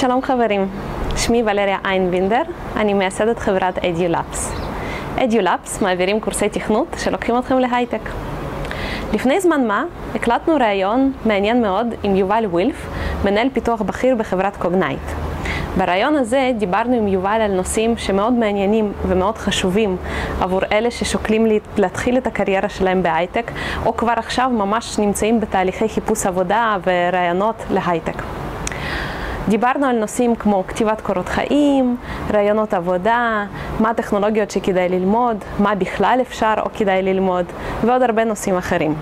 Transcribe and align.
שלום 0.00 0.22
חברים, 0.22 0.68
שמי 1.16 1.42
ולריה 1.42 1.78
איינבינדר, 1.84 2.42
אני 2.76 2.94
מייסדת 2.94 3.38
חברת 3.38 3.78
EduLabs. 3.78 4.52
EduLabs 5.16 5.82
מעבירים 5.82 6.20
קורסי 6.20 6.48
תכנות 6.48 6.86
שלוקחים 6.98 7.38
אתכם 7.38 7.58
להייטק. 7.58 8.00
לפני 9.12 9.40
זמן 9.40 9.66
מה 9.66 9.84
הקלטנו 10.14 10.54
ראיון 10.54 11.12
מעניין 11.26 11.62
מאוד 11.62 11.86
עם 12.02 12.16
יובל 12.16 12.44
וילף, 12.52 12.86
מנהל 13.24 13.48
פיתוח 13.52 13.82
בכיר 13.82 14.14
בחברת 14.14 14.56
Cognyte. 14.56 15.00
בריאיון 15.78 16.16
הזה 16.16 16.52
דיברנו 16.58 16.96
עם 16.96 17.08
יובל 17.08 17.40
על 17.40 17.52
נושאים 17.52 17.96
שמאוד 17.96 18.32
מעניינים 18.32 18.92
ומאוד 19.06 19.38
חשובים 19.38 19.96
עבור 20.40 20.60
אלה 20.72 20.90
ששוקלים 20.90 21.46
להתחיל 21.76 22.18
את 22.18 22.26
הקריירה 22.26 22.68
שלהם 22.68 23.02
בהייטק, 23.02 23.50
או 23.86 23.96
כבר 23.96 24.14
עכשיו 24.16 24.50
ממש 24.50 24.98
נמצאים 24.98 25.40
בתהליכי 25.40 25.88
חיפוש 25.88 26.26
עבודה 26.26 26.76
וראיונות 26.86 27.56
להייטק. 27.70 28.22
דיברנו 29.50 29.86
על 29.86 29.98
נושאים 29.98 30.36
כמו 30.36 30.64
כתיבת 30.68 31.00
קורות 31.00 31.28
חיים, 31.28 31.96
רעיונות 32.32 32.74
עבודה, 32.74 33.44
מה 33.80 33.90
הטכנולוגיות 33.90 34.50
שכדאי 34.50 34.88
ללמוד, 34.88 35.36
מה 35.58 35.74
בכלל 35.74 36.18
אפשר 36.20 36.54
או 36.58 36.70
כדאי 36.74 37.02
ללמוד, 37.02 37.44
ועוד 37.84 38.02
הרבה 38.02 38.24
נושאים 38.24 38.56
אחרים. 38.56 38.94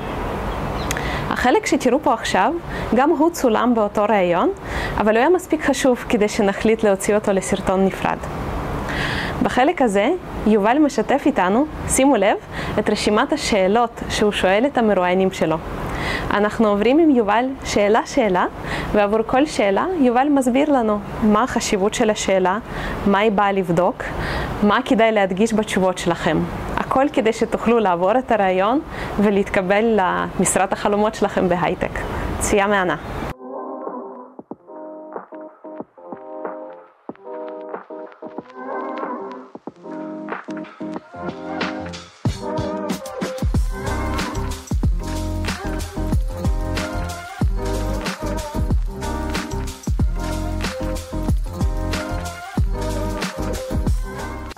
החלק 1.30 1.66
שתראו 1.66 1.98
פה 2.02 2.14
עכשיו, 2.14 2.52
גם 2.94 3.10
הוא 3.10 3.30
צולם 3.30 3.74
באותו 3.74 4.04
ראיון, 4.08 4.50
אבל 4.96 5.12
הוא 5.12 5.18
היה 5.18 5.28
מספיק 5.28 5.64
חשוב 5.64 6.04
כדי 6.08 6.28
שנחליט 6.28 6.82
להוציא 6.82 7.14
אותו 7.14 7.32
לסרטון 7.32 7.86
נפרד. 7.86 8.18
בחלק 9.42 9.82
הזה, 9.82 10.10
יובל 10.46 10.78
משתף 10.78 11.22
איתנו, 11.26 11.66
שימו 11.88 12.16
לב, 12.16 12.36
את 12.78 12.90
רשימת 12.90 13.32
השאלות 13.32 14.02
שהוא 14.08 14.32
שואל 14.32 14.64
את 14.66 14.78
המרואיינים 14.78 15.30
שלו. 15.30 15.56
אנחנו 16.30 16.68
עוברים 16.68 16.98
עם 16.98 17.10
יובל 17.10 17.44
שאלה-שאלה, 17.64 18.46
ועבור 18.92 19.18
כל 19.26 19.46
שאלה 19.46 19.86
יובל 20.00 20.28
מסביר 20.28 20.72
לנו 20.72 20.98
מה 21.22 21.42
החשיבות 21.42 21.94
של 21.94 22.10
השאלה, 22.10 22.58
מה 23.06 23.18
היא 23.18 23.32
באה 23.32 23.52
לבדוק, 23.52 24.02
מה 24.62 24.78
כדאי 24.84 25.12
להדגיש 25.12 25.54
בתשובות 25.54 25.98
שלכם. 25.98 26.38
הכל 26.76 27.06
כדי 27.12 27.32
שתוכלו 27.32 27.78
לעבור 27.78 28.18
את 28.18 28.32
הרעיון 28.32 28.80
ולהתקבל 29.18 30.00
למשרת 30.00 30.72
החלומות 30.72 31.14
שלכם 31.14 31.48
בהייטק. 31.48 31.98
צפייה 32.38 32.66
מהנה. 32.66 32.96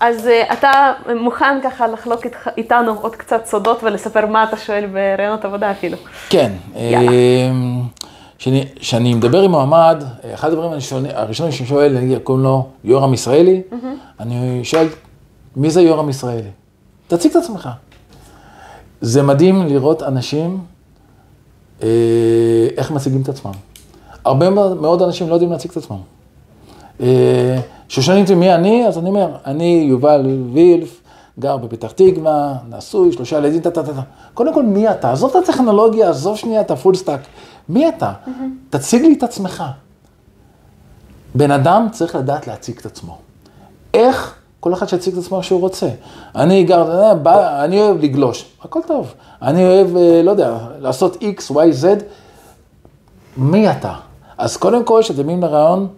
אז 0.01 0.27
uh, 0.27 0.53
אתה 0.53 0.93
מוכן 1.21 1.61
ככה 1.65 1.87
לחלוק 1.87 2.25
אית, 2.25 2.37
איתנו 2.57 2.99
עוד 3.01 3.17
קצת 3.17 3.47
סודות 3.47 3.83
ולספר 3.83 4.27
מה 4.27 4.45
אתה 4.45 4.57
שואל 4.57 4.87
בראיונות 4.87 5.45
עבודה 5.45 5.71
אפילו. 5.71 5.97
כן. 6.29 6.53
כשאני 8.81 9.15
מדבר 9.15 9.43
עם 9.43 9.51
מועמד, 9.51 10.05
אחד 10.35 10.49
הדברים 10.49 10.73
הראשונים 10.73 11.13
שאני 11.41 11.69
שואל, 11.69 11.99
נגיד, 11.99 12.19
קוראים 12.19 12.45
לו 12.45 12.69
יורם 12.85 13.15
ישראלי, 13.15 13.63
mm-hmm. 13.71 14.21
אני 14.21 14.65
שואל, 14.65 14.87
מי 15.57 15.71
זה 15.71 15.81
יורם 15.81 16.09
ישראלי? 16.09 16.51
תציג 17.09 17.31
את 17.31 17.37
עצמך. 17.37 17.69
זה 19.01 19.23
מדהים 19.23 19.67
לראות 19.67 20.03
אנשים, 20.03 20.61
אה, 21.83 21.89
איך 22.77 22.91
מציגים 22.91 23.23
את 23.23 23.29
עצמם. 23.29 23.53
הרבה 24.25 24.51
מאוד 24.75 25.03
אנשים 25.03 25.29
לא 25.29 25.35
יודעים 25.35 25.53
להציג 25.53 25.71
את 25.71 25.77
עצמם. 25.77 25.97
אה, 27.01 27.61
כששואלים 27.91 28.23
אותי 28.23 28.35
מי 28.35 28.55
אני, 28.55 28.87
אז 28.87 28.99
אני 28.99 29.09
אומר, 29.09 29.37
אני 29.47 29.87
יובל 29.89 30.27
וילף, 30.53 31.01
גר 31.39 31.57
בפתח 31.57 31.93
תקווה, 31.93 32.55
נשוי, 32.69 33.13
שלושה 33.13 33.39
ילדים, 33.39 33.61
טה 33.61 33.71
טה 33.71 33.83
טה. 33.83 34.01
קודם 34.35 34.55
כל, 34.55 34.63
מי 34.63 34.91
אתה? 34.91 35.13
עזוב 35.13 35.37
את 35.37 35.49
הטכנולוגיה, 35.49 36.11
עזוב 36.11 36.37
שנייה 36.37 36.61
את 36.61 36.71
ה 36.71 36.75
full 36.75 36.95
stack. 36.95 37.21
מי 37.69 37.89
אתה? 37.89 38.13
Mm-hmm. 38.27 38.31
תציג 38.71 39.03
לי 39.03 39.15
את 39.19 39.23
עצמך. 39.23 39.65
בן 41.35 41.51
אדם 41.51 41.87
צריך 41.93 42.15
לדעת 42.15 42.47
להציג 42.47 42.79
את 42.79 42.87
עצמו. 42.87 43.19
איך? 43.95 44.35
כל 44.61 44.73
אחד 44.73 44.89
שיציג 44.89 45.13
את 45.13 45.19
עצמו 45.19 45.43
שהוא 45.43 45.61
רוצה. 45.61 45.89
אני 46.35 46.65
גר, 46.65 47.13
אני 47.65 47.81
אוהב 47.81 48.03
לגלוש, 48.03 48.45
הכל 48.63 48.81
טוב. 48.87 49.15
אני 49.43 49.65
אוהב, 49.67 49.97
אה, 49.97 50.23
לא 50.23 50.31
יודע, 50.31 50.59
לעשות 50.79 51.17
X, 51.17 51.53
Y, 51.53 51.55
Z. 51.83 51.87
מי 53.37 53.71
אתה? 53.71 53.95
אז 54.39 54.57
קודם 54.57 54.85
כל, 54.85 55.01
כשאתם 55.03 55.23
מביאים 55.23 55.43
לרעיון, 55.43 55.89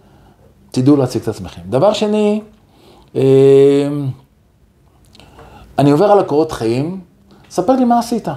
תדעו 0.73 0.97
להציג 0.97 1.23
את 1.23 1.29
עצמכם. 1.29 1.63
דבר 1.69 1.93
שני, 1.93 2.41
אמ, 3.15 3.21
אני 5.79 5.91
עובר 5.91 6.05
על 6.05 6.19
הקורות 6.19 6.53
חיים, 6.53 7.01
ספר 7.51 7.73
לי 7.73 7.85
מה 7.85 7.99
עשית. 7.99 8.29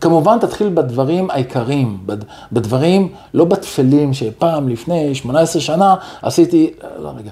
כמובן, 0.00 0.38
תתחיל 0.38 0.68
בדברים 0.74 1.30
העיקריים, 1.30 2.06
בדברים, 2.52 3.12
לא 3.34 3.44
בתפלים 3.44 4.14
שפעם, 4.14 4.68
לפני 4.68 5.14
18 5.14 5.62
שנה, 5.62 5.94
עשיתי, 6.22 6.70
לא 6.98 7.12
רגע. 7.16 7.30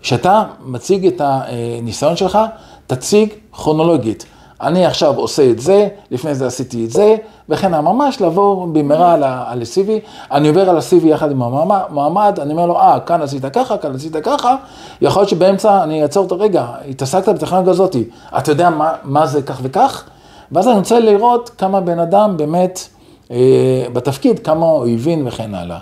כשאתה 0.00 0.44
מציג 0.64 1.06
את 1.06 1.20
הניסיון 1.24 2.16
שלך, 2.16 2.38
תציג 2.86 3.28
כרונולוגית. 3.52 4.24
אני 4.60 4.86
עכשיו 4.86 5.16
עושה 5.16 5.50
את 5.50 5.58
זה, 5.58 5.88
לפני 6.10 6.34
זה 6.34 6.46
עשיתי 6.46 6.84
את 6.84 6.90
זה, 6.90 7.16
וכן 7.48 7.74
ממש 7.80 8.20
לעבור 8.20 8.66
במהרה 8.66 9.14
על 9.14 9.22
ה-CV. 9.22 9.90
אני 10.32 10.48
עובר 10.48 10.70
על 10.70 10.76
ה-CV 10.76 11.06
יחד 11.06 11.30
עם 11.30 11.42
המועמד, 11.42 12.38
אני 12.42 12.52
אומר 12.52 12.66
לו, 12.66 12.76
אה, 12.76 13.00
כאן 13.00 13.22
עשית 13.22 13.44
ככה, 13.46 13.78
כאן 13.78 13.94
עשית 13.94 14.16
ככה, 14.16 14.56
יכול 15.00 15.20
להיות 15.20 15.30
שבאמצע 15.30 15.82
אני 15.82 16.02
אעצור 16.02 16.26
את 16.26 16.32
הרגע, 16.32 16.66
התעסקת 16.88 17.28
בטכנולוגיה 17.28 17.72
הזאת, 17.72 17.96
אתה 18.38 18.52
יודע 18.52 18.70
מה, 18.70 18.92
מה 19.04 19.26
זה 19.26 19.42
כך 19.42 19.60
וכך? 19.62 20.04
ואז 20.52 20.68
אני 20.68 20.76
רוצה 20.78 20.98
לראות 20.98 21.50
כמה 21.58 21.80
בן 21.80 21.98
אדם 21.98 22.36
באמת 22.36 22.88
אה, 23.30 23.84
בתפקיד, 23.92 24.38
כמה 24.38 24.66
הוא 24.66 24.86
הבין 24.86 25.26
וכן 25.26 25.54
הלאה. 25.54 25.78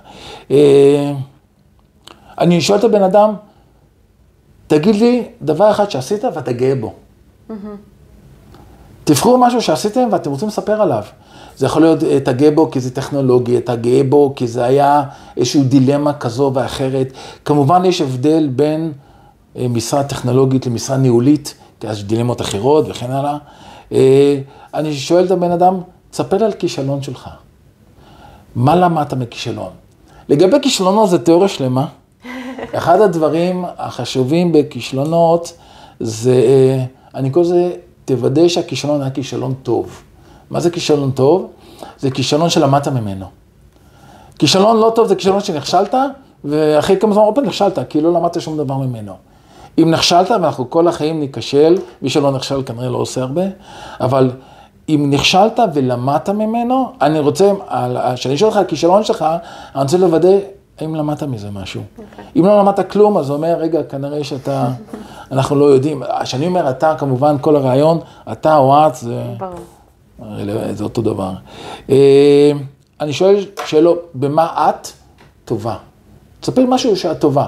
אה, 0.50 1.12
אני 2.38 2.60
שואל 2.60 2.78
את 2.78 2.84
הבן 2.84 3.02
אדם, 3.02 3.34
תגיד 4.66 4.94
לי 4.94 5.28
דבר 5.42 5.70
אחד 5.70 5.90
שעשית 5.90 6.24
ואתה 6.24 6.52
גאה 6.52 6.74
בו. 6.74 6.92
Mm-hmm. 7.50 7.97
תבחרו 9.08 9.38
משהו 9.38 9.62
שעשיתם 9.62 10.08
ואתם 10.12 10.30
רוצים 10.30 10.48
לספר 10.48 10.82
עליו. 10.82 11.02
זה 11.56 11.66
יכול 11.66 11.82
להיות, 11.82 12.04
אה, 12.04 12.20
תגאה 12.20 12.50
בו 12.50 12.70
כי 12.70 12.80
זה 12.80 12.94
טכנולוגי, 12.94 13.60
תגאה 13.60 14.02
בו 14.08 14.32
כי 14.36 14.46
זה 14.46 14.64
היה 14.64 15.02
איזושהי 15.36 15.62
דילמה 15.62 16.12
כזו 16.12 16.50
ואחרת. 16.54 17.12
כמובן 17.44 17.84
יש 17.84 18.00
הבדל 18.00 18.48
בין 18.48 18.92
אה, 19.56 19.68
משרה 19.68 20.04
טכנולוגית 20.04 20.66
למשרה 20.66 20.96
ניהולית, 20.96 21.54
כי 21.80 21.86
יש 21.86 22.04
דילמות 22.04 22.40
אחרות 22.40 22.86
וכן 22.88 23.10
הלאה. 23.10 23.36
אה, 23.92 24.38
אני 24.74 24.94
שואל 24.94 25.24
את 25.24 25.30
הבן 25.30 25.50
אדם, 25.50 25.80
תספר 26.10 26.44
על 26.44 26.52
כישלון 26.52 27.02
שלך. 27.02 27.28
מה 28.56 28.76
למדת 28.76 29.14
מכישלון? 29.14 29.70
לגבי 30.28 30.56
כישלונות 30.62 31.10
זה 31.10 31.18
תיאוריה 31.18 31.48
שלמה. 31.48 31.86
אחד 32.74 33.00
הדברים 33.00 33.64
החשובים 33.78 34.52
בכישלונות 34.52 35.52
זה, 36.00 36.42
אני 37.14 37.30
קורא 37.30 37.44
לזה 37.44 37.70
תוודא 38.08 38.48
שהכישלון 38.48 39.00
היה 39.00 39.10
כישלון 39.10 39.54
טוב. 39.62 40.02
מה 40.50 40.60
זה 40.60 40.70
כישלון 40.70 41.10
טוב? 41.10 41.50
זה 41.98 42.10
כישלון 42.10 42.50
שלמדת 42.50 42.88
ממנו. 42.88 43.26
כישלון 44.38 44.76
לא 44.76 44.92
טוב 44.94 45.08
זה 45.08 45.14
כישלון 45.14 45.40
שנכשלת, 45.40 45.94
ואחרי 46.44 46.96
כמה 46.96 47.14
זמן 47.14 47.22
עוד 47.22 47.38
נכשלת, 47.38 47.78
כי 47.88 48.00
לא 48.00 48.12
למדת 48.12 48.40
שום 48.40 48.56
דבר 48.56 48.76
ממנו. 48.76 49.12
אם 49.78 49.90
נכשלת, 49.90 50.30
ואנחנו 50.30 50.70
כל 50.70 50.88
החיים 50.88 51.20
ניכשל, 51.20 51.78
מי 52.02 52.10
שלא 52.10 52.30
נכשל 52.30 52.62
כנראה 52.62 52.88
לא 52.88 52.98
עושה 52.98 53.20
הרבה, 53.20 53.42
אבל 54.00 54.30
אם 54.88 55.06
נכשלת 55.10 55.60
ולמדת 55.74 56.28
ממנו, 56.28 56.92
אני 57.00 57.18
רוצה, 57.18 57.52
כשאני 58.14 58.36
שואל 58.38 58.48
אותך 58.48 58.56
על 58.56 58.64
הכישלון 58.64 59.04
שלך, 59.04 59.24
אני 59.74 59.82
רוצה 59.82 59.98
לוודא 59.98 60.28
האם 60.80 60.94
למדת 60.94 61.22
מזה 61.22 61.50
משהו. 61.50 61.82
Okay. 61.98 62.02
אם 62.36 62.46
לא 62.46 62.58
למדת 62.58 62.90
כלום, 62.90 63.18
אז 63.18 63.26
זה 63.26 63.32
אומר, 63.32 63.56
רגע, 63.58 63.82
כנראה 63.82 64.24
שאתה, 64.24 64.68
אנחנו 65.32 65.56
לא 65.56 65.64
יודעים. 65.64 66.02
כשאני 66.22 66.46
אומר 66.46 66.70
אתה, 66.70 66.94
כמובן, 66.98 67.36
כל 67.40 67.56
הרעיון, 67.56 67.98
אתה 68.32 68.56
או 68.56 68.86
את, 68.86 68.94
זה, 68.94 69.22
זה 70.72 70.84
אותו 70.84 71.02
דבר. 71.02 71.32
אה, 71.90 72.52
אני 73.00 73.12
שואל 73.12 73.36
שאלות, 73.66 74.10
במה 74.14 74.68
את 74.70 74.88
טובה? 75.44 75.76
תספר 76.40 76.66
משהו 76.66 76.96
שאת 76.96 77.20
טובה. 77.20 77.46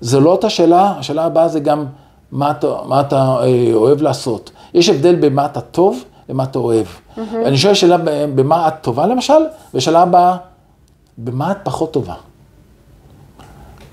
זה 0.00 0.20
לא 0.20 0.30
אותה 0.30 0.50
שאלה, 0.50 0.94
השאלה 0.98 1.24
הבאה 1.24 1.48
זה 1.48 1.60
גם 1.60 1.86
מה 2.32 2.50
אתה, 2.50 2.66
מה 2.86 3.00
אתה 3.00 3.36
אה, 3.42 3.70
אוהב 3.74 4.02
לעשות. 4.02 4.50
יש 4.74 4.88
הבדל 4.88 5.14
במה 5.14 5.46
אתה 5.46 5.60
טוב 5.60 6.04
ומה 6.28 6.44
אתה 6.44 6.58
אוהב. 6.58 6.86
Mm-hmm. 6.86 7.20
אני 7.44 7.56
שואל 7.58 7.74
שאלה 7.74 7.96
במה 8.34 8.68
את 8.68 8.74
טובה 8.80 9.06
למשל, 9.06 9.46
ושאלה 9.74 10.02
הבאה, 10.02 10.36
במה 11.18 11.50
את 11.52 11.56
פחות 11.62 11.92
טובה. 11.92 12.14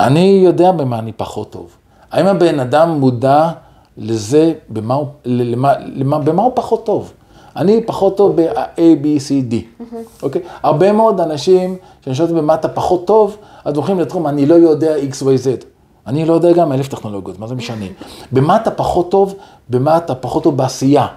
אני 0.04 0.42
יודע 0.46 0.72
במה 0.72 1.00
אני 1.00 1.12
פחות 1.12 1.52
טוב. 1.52 1.78
האם 2.12 2.28
הבן 2.28 2.60
אדם 2.60 2.90
מודע 2.90 3.52
לזה, 3.98 4.54
במה 4.70 4.94
הוא, 4.94 5.08
למה, 5.26 5.74
למה, 5.80 6.20
במה 6.20 6.44
הוא 6.44 6.52
פחות 6.56 6.86
טוב? 6.86 7.14
אני 7.56 7.84
פחות 7.86 8.18
טוב 8.18 8.42
ב-A, 8.42 8.78
B, 8.78 9.06
C, 9.06 9.52
D, 9.52 9.84
אוקיי? 10.24 10.42
הרבה 10.64 10.92
מאוד 10.92 11.20
אנשים, 11.20 11.76
שאני 12.02 12.16
שואל 12.16 12.34
במה 12.34 12.54
אתה 12.54 12.68
פחות 12.68 13.08
טוב, 13.08 13.38
אז 13.66 13.76
הולכים 13.76 14.00
לתחום, 14.00 14.28
אני 14.28 14.46
לא 14.46 14.56
יודע 14.56 14.96
X, 14.98 15.22
Y, 15.22 15.26
Z. 15.26 15.66
אני 16.08 16.26
לא 16.26 16.34
יודע 16.34 16.52
גם 16.52 16.72
אלף 16.72 16.88
טכנולוגיות, 16.88 17.40
מה 17.40 17.48
זה 17.48 17.56
משנה? 17.56 17.86
במה 18.34 18.56
אתה 18.56 18.72
פחות 18.72 19.12
טוב, 19.12 19.36
במה 19.70 19.98
אתה 19.98 20.16
פחות 20.16 20.44
טוב 20.44 20.58
בעשייה, 20.58 21.08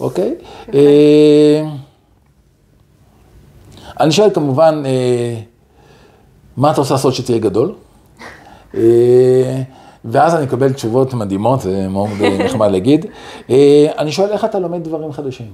אוקיי? 0.00 0.34
אה, 0.74 1.64
אני 4.00 4.12
שואל 4.12 4.30
כמובן, 4.34 4.82
אה, 4.86 5.40
מה 6.56 6.70
אתה 6.70 6.80
רוצה 6.80 6.94
לעשות 6.94 7.14
שתהיה 7.14 7.38
גדול? 7.38 7.74
אה, 8.76 9.62
ואז 10.04 10.34
אני 10.34 10.44
אקבל 10.44 10.72
תשובות 10.72 11.14
מדהימות, 11.14 11.60
זה 11.60 11.88
מאוד 11.88 12.08
נחמד 12.44 12.70
להגיד. 12.70 13.06
אני 13.98 14.12
שואל 14.12 14.30
איך 14.30 14.44
אתה 14.44 14.58
לומד 14.58 14.84
דברים 14.84 15.12
חדשים. 15.12 15.46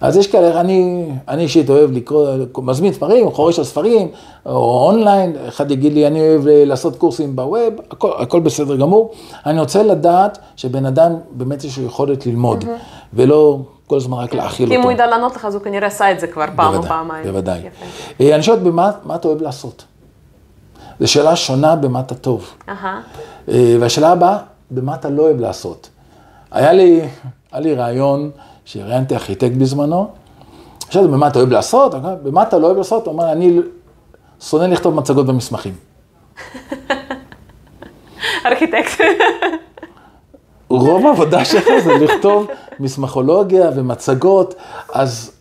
אז 0.00 0.16
יש 0.16 0.26
כאלה, 0.26 0.60
אני, 0.60 1.08
אני 1.28 1.42
אישית 1.42 1.70
אוהב 1.70 1.90
לקרוא, 1.92 2.28
מזמין 2.58 2.92
ספרים, 2.92 3.30
חורש 3.30 3.58
על 3.58 3.64
ספרים, 3.64 4.08
או 4.46 4.86
אונליין, 4.86 5.36
אחד 5.48 5.70
יגיד 5.70 5.92
לי, 5.92 6.06
אני 6.06 6.20
אוהב 6.20 6.42
לעשות 6.46 6.96
קורסים 6.96 7.36
בווב, 7.36 7.74
הכל, 7.90 8.10
הכל 8.18 8.40
בסדר 8.40 8.76
גמור. 8.76 9.12
אני 9.46 9.60
רוצה 9.60 9.82
לדעת 9.82 10.38
שבן 10.56 10.86
אדם 10.86 11.12
באמת 11.30 11.64
יש 11.64 11.78
לו 11.78 11.84
יכולת 11.84 12.26
ללמוד, 12.26 12.62
mm-hmm. 12.62 13.14
ולא 13.14 13.58
כל 13.86 13.96
הזמן 13.96 14.18
רק 14.18 14.34
להאכיל 14.34 14.66
אותו. 14.66 14.74
כי 14.74 14.80
אם 14.80 14.82
הוא 14.82 14.92
ידע 14.92 15.06
לענות 15.06 15.36
לך, 15.36 15.44
אז 15.44 15.54
הוא 15.54 15.62
כנראה 15.62 15.86
עשה 15.86 16.12
את 16.12 16.20
זה 16.20 16.26
כבר 16.26 16.44
פעם 16.56 16.74
או 16.74 16.82
פעמיים. 16.82 17.24
בוודאי, 17.24 17.60
בוודאי. 18.18 18.34
אני 18.34 18.42
שואלת, 18.42 18.62
במה 18.62 18.90
אתה 19.14 19.28
אוהב 19.28 19.42
לעשות? 19.42 19.84
זו 21.00 21.12
שאלה 21.12 21.36
שונה 21.36 21.76
במה 21.76 22.00
אתה 22.00 22.14
טוב. 22.14 22.54
Uh-huh. 22.68 23.48
והשאלה 23.80 24.12
הבאה, 24.12 24.38
במה 24.70 24.94
אתה 24.94 25.10
לא 25.10 25.22
אוהב 25.22 25.40
לעשות. 25.40 25.90
היה 26.50 26.72
לי, 26.72 27.08
היה 27.52 27.60
לי 27.60 27.74
רעיון, 27.74 28.30
שראיינתי 28.64 29.14
ארכיטקט 29.14 29.56
בזמנו, 29.56 30.10
שאלתי, 30.90 31.08
במה 31.08 31.28
אתה 31.28 31.38
אוהב 31.38 31.50
לעשות? 31.50 31.94
במה 32.22 32.42
אתה 32.42 32.58
לא 32.58 32.66
אוהב 32.66 32.76
לעשות? 32.76 33.06
הוא 33.06 33.14
אמר, 33.14 33.32
אני 33.32 33.60
שונא 34.40 34.64
לכתוב 34.64 34.94
מצגות 34.94 35.26
במסמכים. 35.26 35.74
ארכיטקט. 38.46 39.00
רוב 40.68 41.06
העבודה 41.06 41.44
שלך 41.44 41.64
זה 41.84 41.92
לכתוב 41.92 42.46
מסמכולוגיה 42.80 43.70
ומצגות, 43.74 44.54
אז 44.92 45.32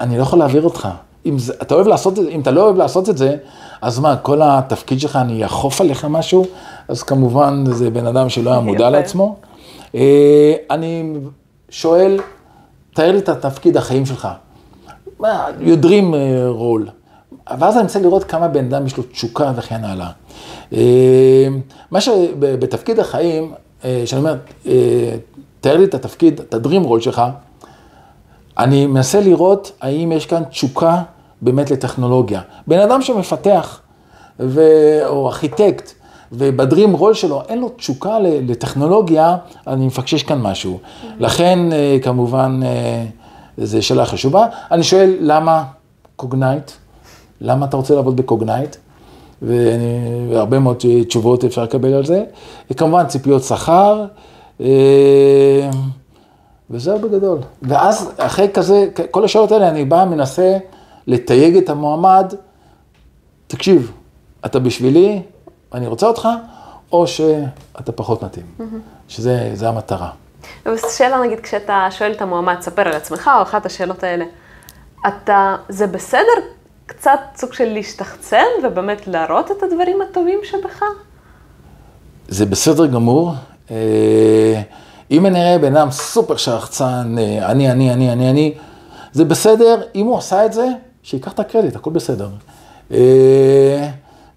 אני 0.00 0.16
לא 0.16 0.22
יכול 0.22 0.38
להעביר 0.38 0.62
אותך. 0.62 0.88
אם 1.26 1.38
זה, 1.38 1.52
אתה 1.62 1.74
אוהב 1.74 1.86
לעשות 1.86 2.18
את 2.18 2.24
זה, 2.24 2.30
אם 2.30 2.40
אתה 2.40 2.50
לא 2.50 2.62
אוהב 2.62 2.76
לעשות 2.76 3.08
את 3.08 3.18
זה, 3.18 3.36
אז 3.82 3.98
מה, 3.98 4.16
כל 4.16 4.40
התפקיד 4.42 5.00
שלך, 5.00 5.16
אני 5.16 5.46
אכוף 5.46 5.80
עליך 5.80 6.04
משהו? 6.04 6.46
אז 6.88 7.02
כמובן, 7.02 7.64
זה 7.66 7.90
בן 7.90 8.06
אדם 8.06 8.28
שלא 8.28 8.50
היה 8.50 8.60
מודע 8.60 8.90
לעצמו. 8.94 9.36
אה, 9.94 10.54
אני 10.70 11.14
שואל, 11.70 12.20
תאר 12.94 13.12
לי 13.12 13.18
את 13.18 13.28
התפקיד 13.28 13.76
החיים 13.76 14.06
שלך. 14.06 14.28
You 15.20 15.82
dream 15.82 16.12
uh, 16.12 16.58
role. 16.58 16.90
ואז 17.58 17.74
אני 17.74 17.82
מנסה 17.82 18.00
לראות 18.00 18.24
כמה 18.24 18.48
בן 18.48 18.64
אדם 18.64 18.86
יש 18.86 18.96
לו 18.96 19.02
תשוקה 19.12 19.52
וכן 19.56 19.84
הלאה. 19.84 20.10
Uh, 20.72 20.76
מה 21.90 22.00
שבתפקיד 22.00 22.98
החיים, 22.98 23.52
uh, 23.82 23.84
שאני 24.04 24.20
אומר, 24.20 24.36
תאר 25.60 25.76
לי 25.76 25.84
את 25.84 25.94
התפקיד, 25.94 26.40
את 26.40 26.54
הדרים 26.54 26.82
רול 26.82 27.00
שלך, 27.00 27.22
אני 28.58 28.86
מנסה 28.86 29.20
לראות 29.20 29.72
האם 29.80 30.12
יש 30.12 30.26
כאן 30.26 30.44
תשוקה 30.44 31.02
באמת 31.42 31.70
לטכנולוגיה. 31.70 32.40
בן 32.66 32.78
אדם 32.78 33.02
שמפתח, 33.02 33.80
ו... 34.40 34.60
או 35.06 35.26
ארכיטקט, 35.26 35.92
ובדרים 36.32 36.92
רול 36.92 37.14
שלו 37.14 37.42
אין 37.48 37.58
לו 37.58 37.68
תשוקה 37.68 38.18
לטכנולוגיה, 38.20 39.36
אני 39.66 39.86
מפקשש 39.86 40.22
כאן 40.22 40.40
משהו. 40.40 40.78
לכן, 41.18 41.72
אה, 41.72 41.96
כמובן, 42.02 42.60
אה, 42.64 43.04
זו 43.58 43.82
שאלה 43.82 44.06
חשובה. 44.06 44.46
אני 44.70 44.82
שואל, 44.82 45.16
למה 45.20 45.64
קוגנייט? 46.16 46.70
למה 47.40 47.66
אתה 47.66 47.76
רוצה 47.76 47.94
לעבוד 47.94 48.16
בקוגנייט? 48.16 48.76
והרבה 49.42 50.58
מאוד 50.58 50.84
תשובות 51.08 51.44
אפשר 51.44 51.62
לקבל 51.62 51.94
על 51.94 52.06
זה. 52.06 52.24
וכמובן, 52.70 53.06
ציפיות 53.06 53.42
שכר, 53.42 54.04
אה, 54.60 54.66
וזהו 56.70 56.98
בגדול. 56.98 57.38
ואז, 57.62 58.10
אחרי 58.16 58.48
כזה, 58.54 58.86
כל 59.10 59.24
השאלות 59.24 59.52
האלה, 59.52 59.68
אני 59.68 59.84
בא, 59.84 60.04
מנסה 60.04 60.56
לתייג 61.06 61.56
את 61.56 61.70
המועמד, 61.70 62.34
תקשיב, 63.46 63.92
אתה 64.46 64.58
בשבילי, 64.58 65.22
אני 65.74 65.86
רוצה 65.86 66.06
אותך, 66.06 66.28
או 66.92 67.06
שאתה 67.06 67.92
פחות 67.92 68.22
מתאים, 68.22 68.46
mm-hmm. 68.58 68.62
שזה 69.08 69.68
המטרה. 69.68 70.10
שאלה 70.96 71.20
נגיד, 71.20 71.40
כשאתה 71.40 71.88
שואל 71.90 72.12
את 72.12 72.22
המועמד, 72.22 72.56
ספר 72.60 72.82
על 72.82 72.92
עצמך, 72.92 73.30
או 73.36 73.42
אחת 73.42 73.66
השאלות 73.66 74.02
האלה, 74.02 74.24
אתה, 75.08 75.56
זה 75.68 75.86
בסדר 75.86 76.40
קצת 76.86 77.20
סוג 77.36 77.52
של 77.52 77.72
להשתחצן 77.72 78.44
ובאמת 78.64 79.08
להראות 79.08 79.50
את 79.50 79.62
הדברים 79.62 80.02
הטובים 80.02 80.38
שבך? 80.44 80.82
זה 82.28 82.46
בסדר 82.46 82.86
גמור. 82.86 83.32
אה, 83.70 84.62
אם 85.10 85.26
אני 85.26 85.40
אראה 85.40 85.58
בן 85.58 85.76
אדם 85.76 85.90
סופר 85.90 86.36
שחצן, 86.36 87.16
אה, 87.18 87.50
אני, 87.50 87.70
אני, 87.70 87.92
אני, 87.92 88.12
אני, 88.12 88.30
אני, 88.30 88.54
זה 89.12 89.24
בסדר, 89.24 89.82
אם 89.94 90.06
הוא 90.06 90.18
עשה 90.18 90.46
את 90.46 90.52
זה, 90.52 90.66
שיקח 91.06 91.32
את 91.32 91.40
הקרדיט, 91.40 91.76
הכל 91.76 91.90
בסדר. 91.90 92.28
אה, 92.92 93.88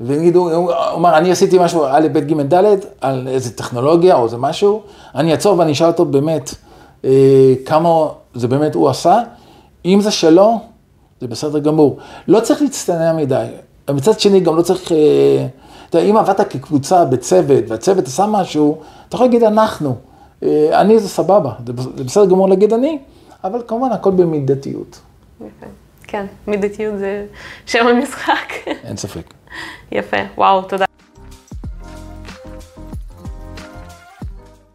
ונגיד, 0.02 0.36
הוא 0.36 0.72
אומר, 0.92 1.18
אני 1.18 1.32
עשיתי 1.32 1.58
משהו, 1.60 1.86
א', 1.90 2.08
ב', 2.14 2.20
ג', 2.20 2.54
ד', 2.54 2.76
על 3.02 3.28
איזה 3.28 3.52
טכנולוגיה 3.52 4.16
או 4.16 4.26
איזה 4.26 4.38
משהו, 4.38 4.82
אני 5.16 5.32
אעצור 5.32 5.60
ואני 5.60 5.72
אשאל 5.72 5.88
אותו 5.88 6.06
באמת, 6.06 6.56
אה, 7.06 7.54
כמה 7.66 8.08
זה 8.36 8.48
באמת 8.48 8.76
הוא 8.76 8.90
עשה, 8.90 9.22
אם 9.86 10.02
זה 10.02 10.12
שלו, 10.12 10.60
זה 11.22 11.28
בסדר 11.28 11.60
גמור. 11.60 11.98
לא 12.28 12.40
צריך 12.40 12.62
להצטנע 12.62 13.14
מדי. 13.14 13.46
מצד 13.90 14.20
שני, 14.20 14.40
גם 14.40 14.56
לא 14.56 14.62
צריך, 14.62 14.92
אה, 14.92 15.48
אתה 15.90 15.98
יודע, 15.98 16.10
אם 16.10 16.18
עבדת 16.18 16.42
כקבוצה 16.42 17.06
בצוות, 17.06 17.64
והצוות 17.68 18.08
עשה 18.08 18.26
משהו, 18.26 18.78
אתה 19.08 19.16
יכול 19.16 19.28
להגיד 19.28 19.44
אנחנו. 19.44 19.96
אני 20.72 21.00
זה 21.00 21.10
סבבה, 21.10 21.52
זה 21.98 22.04
בסדר 22.04 22.26
גמור 22.26 22.50
להגיד 22.50 22.74
אני, 22.74 22.98
אבל 23.44 23.62
כמובן 23.68 23.92
הכל 23.92 24.12
במידתיות. 24.12 25.00
כן, 26.12 26.26
מידתיות 26.48 27.00
זה 27.00 27.26
שם 27.66 27.88
המשחק. 27.88 28.54
אין 28.68 28.98
ספק. 28.98 29.34
יפה, 29.92 30.18
וואו, 30.38 30.62
תודה. 30.62 30.89